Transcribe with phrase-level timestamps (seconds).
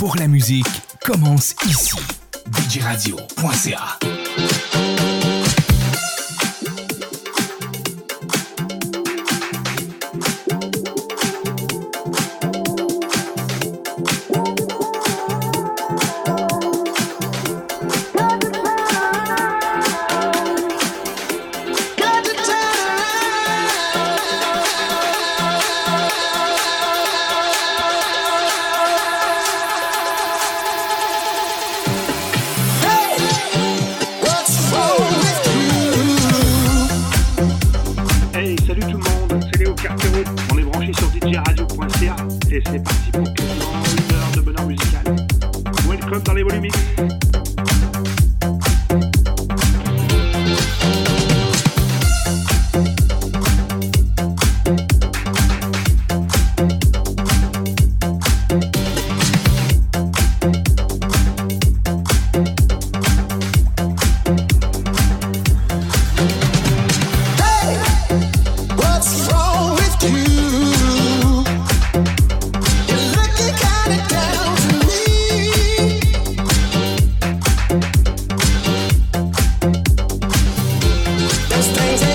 [0.00, 0.66] pour la musique
[1.04, 1.94] commence ici.
[2.70, 3.98] DJRadio.ca
[81.62, 82.09] strings.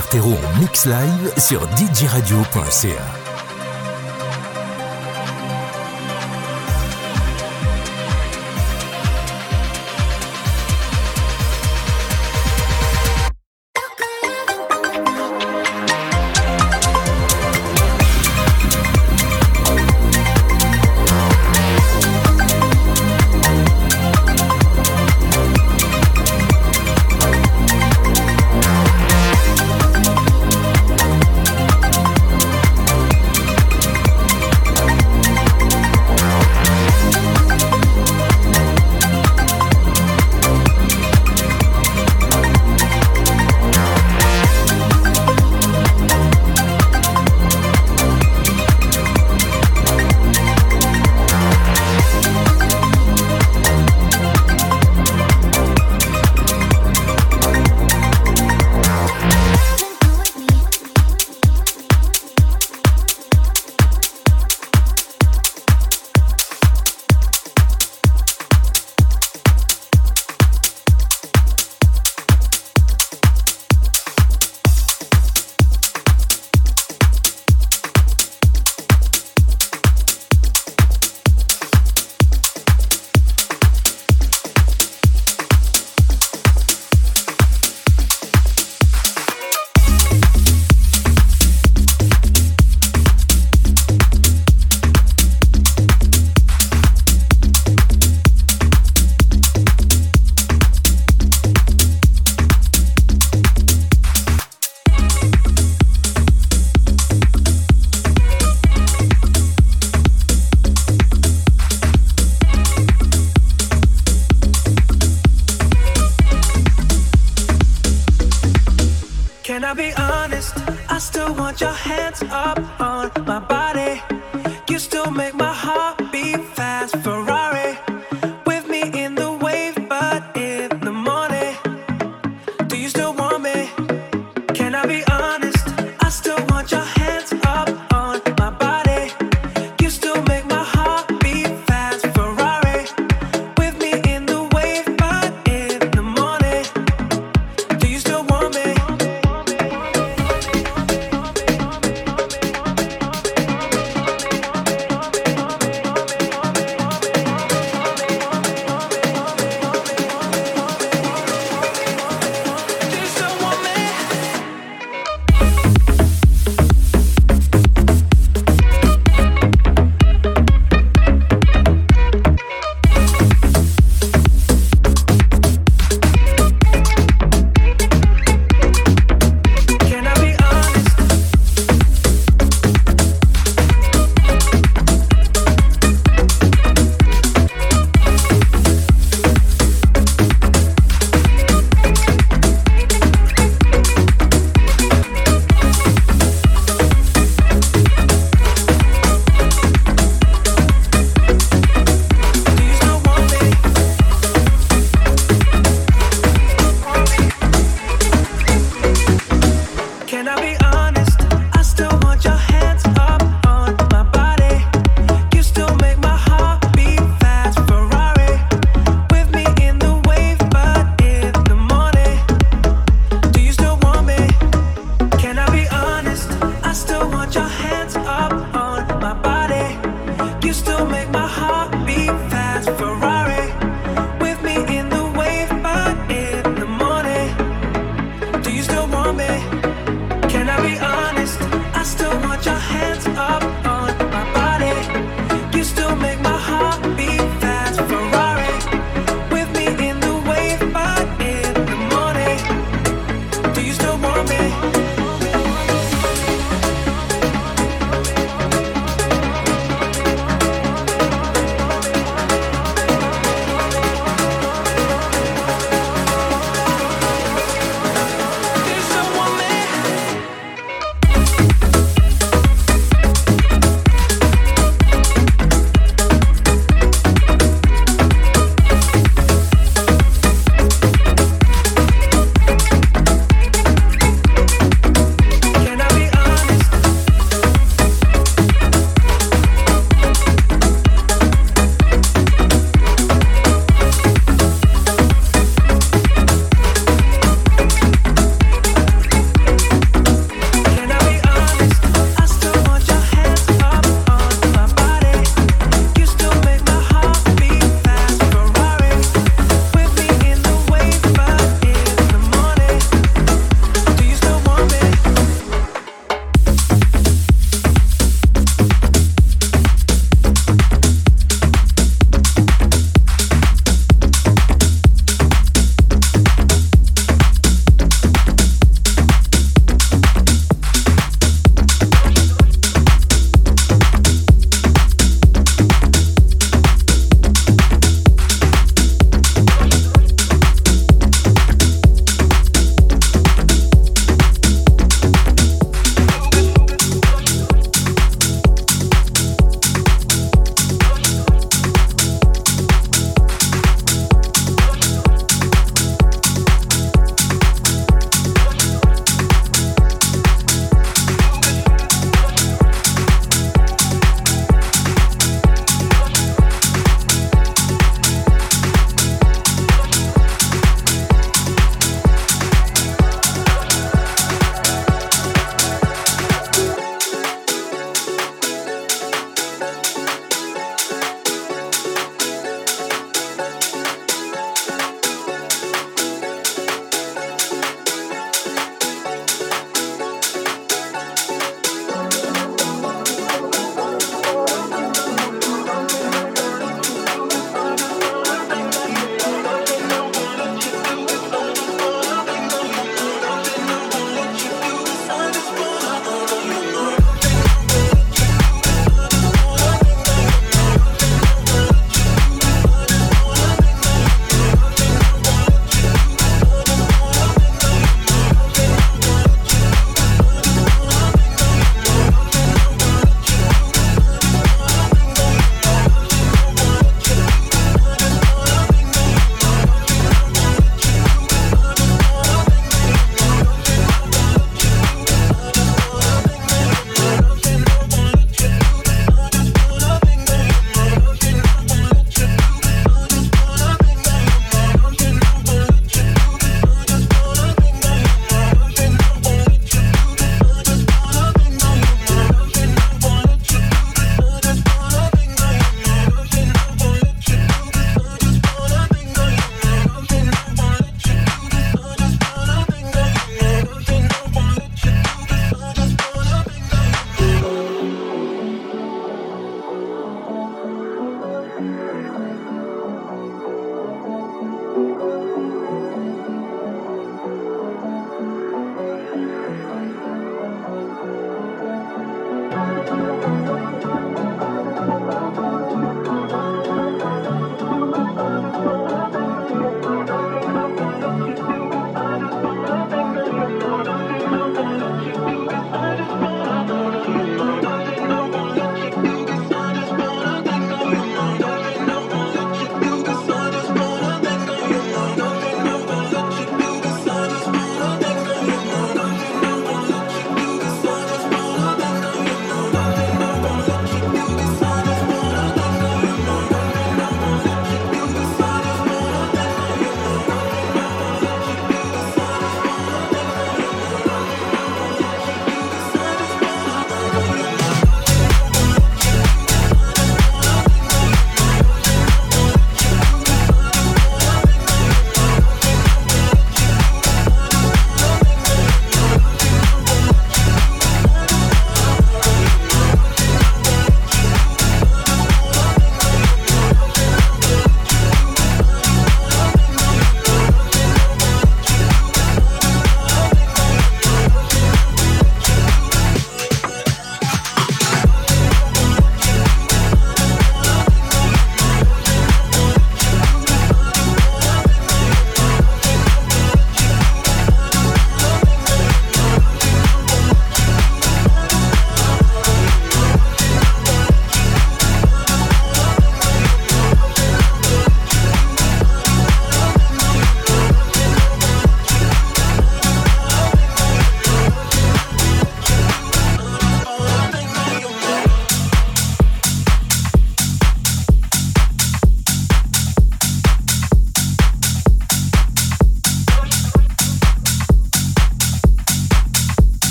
[0.00, 3.19] En mix live sur djradio.ca.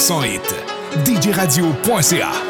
[0.00, 0.42] 100% hit.
[1.04, 2.49] DJRadio.ca.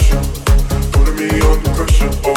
[0.00, 0.22] pressure,
[0.92, 2.29] putting me under pressure.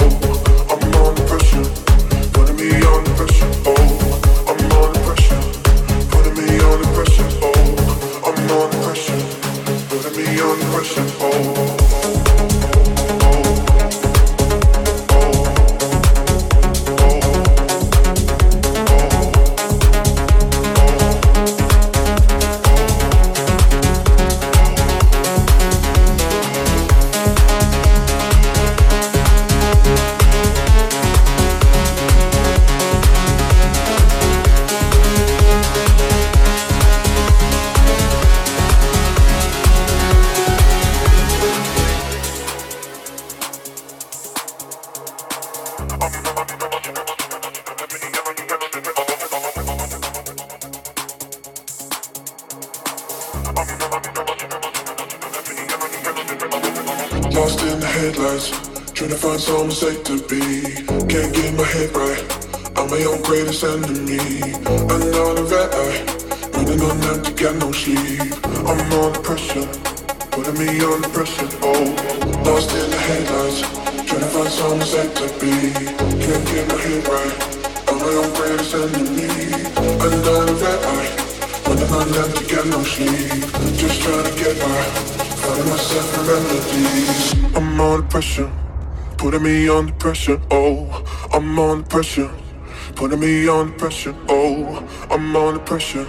[93.24, 96.06] me on the pressure, oh, I'm on the pressure.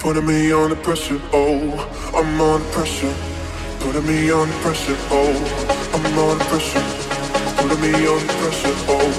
[0.00, 1.62] Putting me on the pressure, oh,
[2.12, 3.14] I'm on the pressure.
[3.78, 5.32] Putting me on the pressure, oh,
[5.94, 6.84] I'm on the pressure.
[7.60, 9.12] Putting me on the pressure, oh,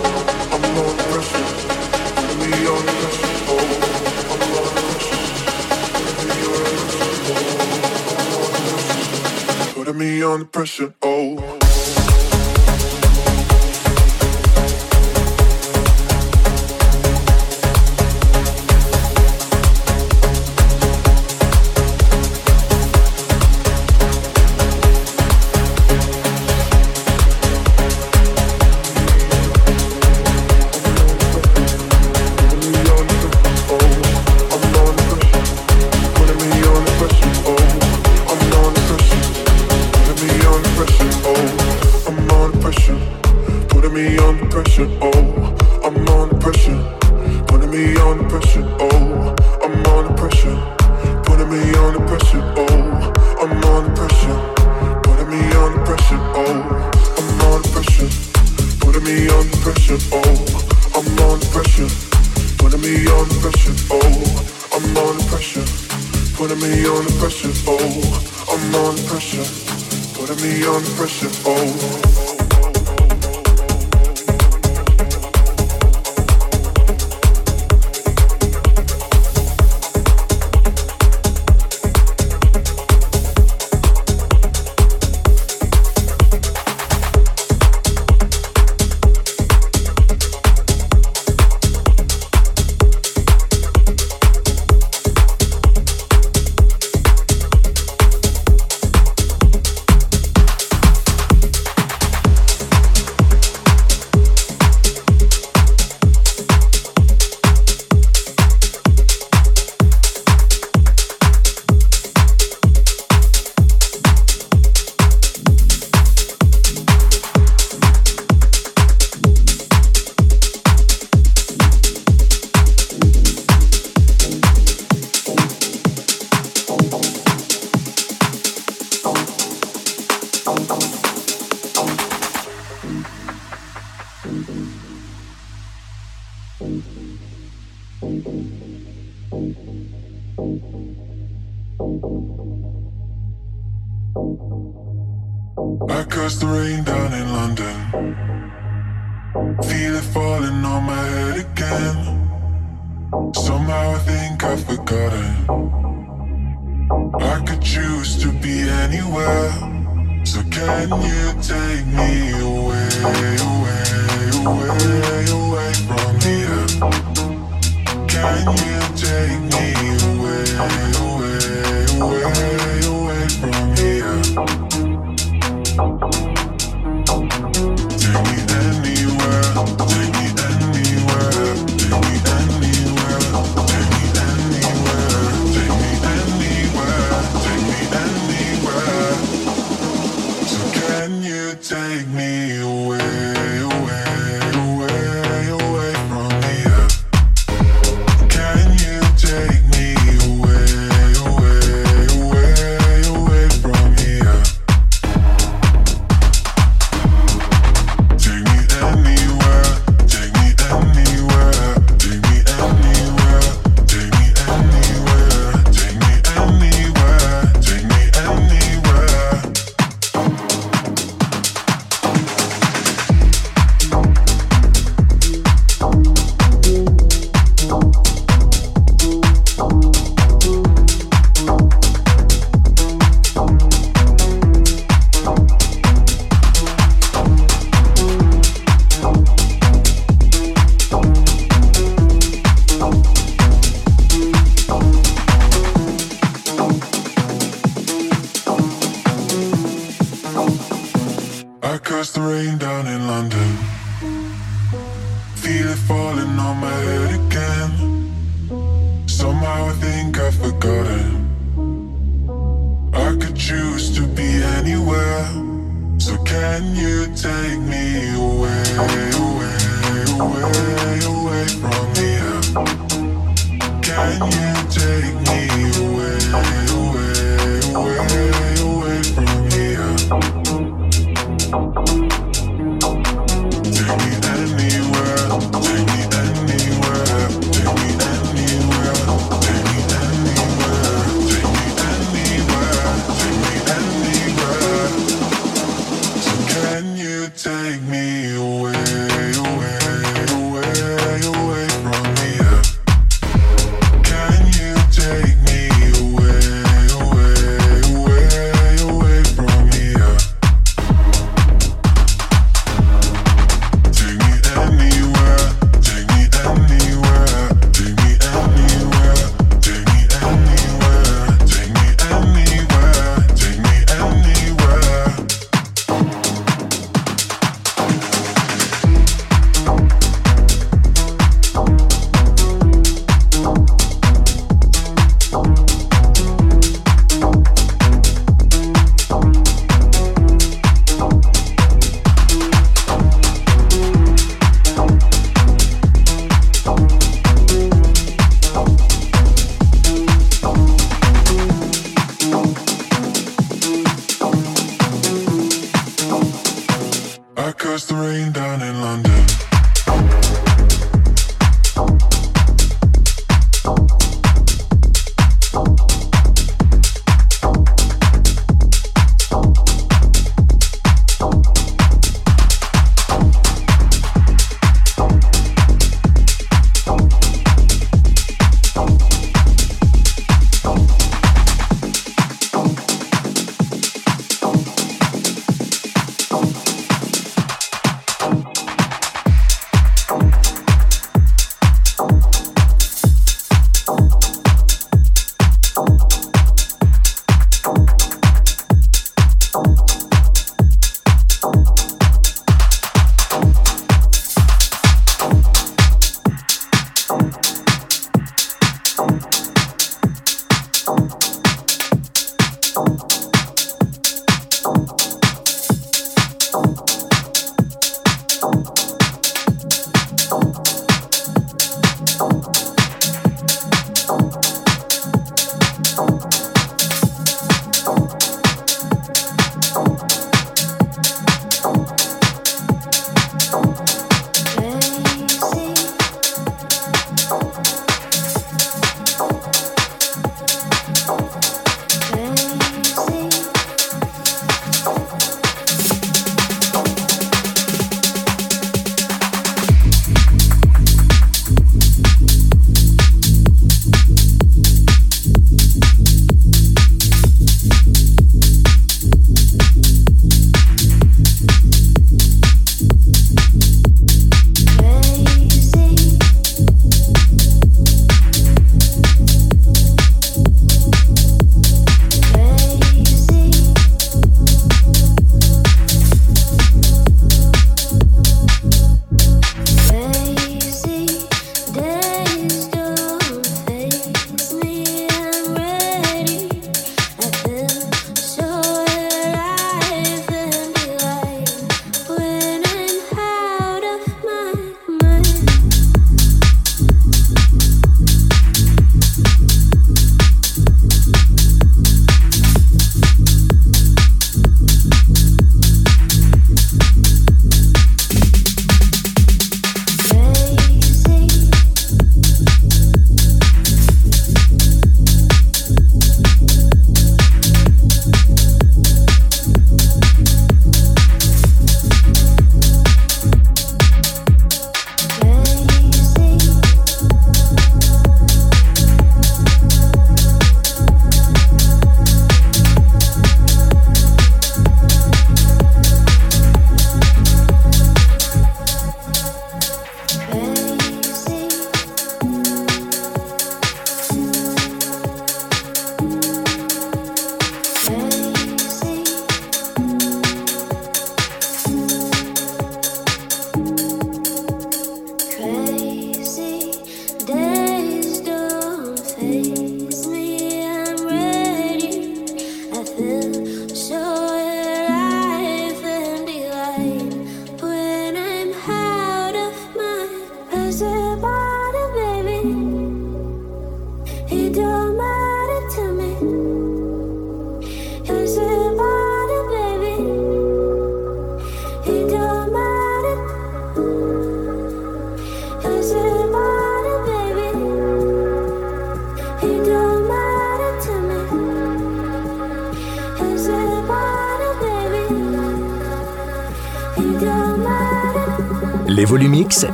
[0.53, 1.47] I'm on the pressure.
[2.17, 3.63] Putting me on the pressure, oh.
[9.75, 11.30] Putting me on the pressure, oh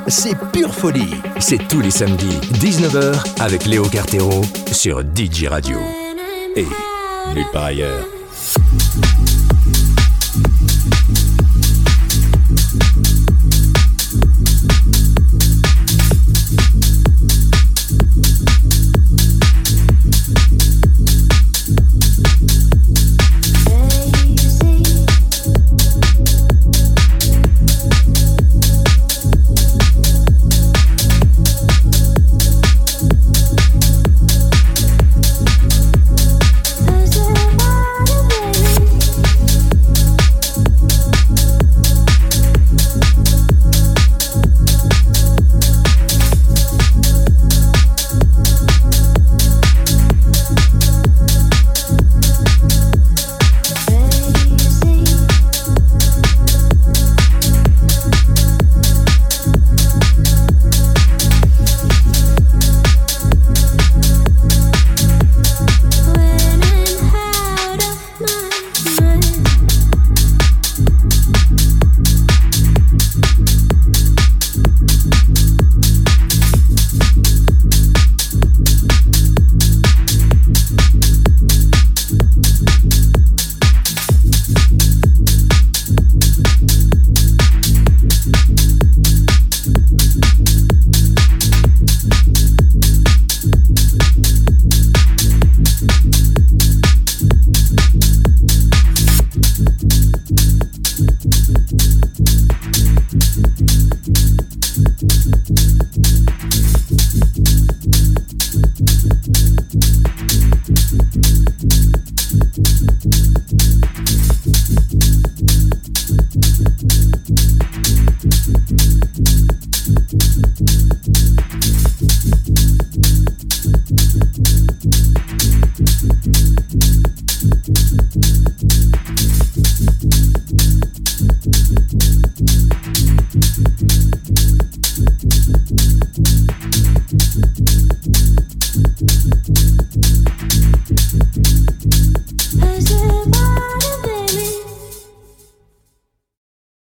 [0.08, 1.16] c'est pure folie.
[1.40, 5.78] C'est tous les samedis, 19h, avec Léo Cartero sur DJ Radio.
[6.56, 6.66] Et
[7.34, 8.17] nulle part ailleurs.